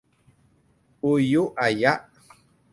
[1.03, 1.93] อูยุอะยะ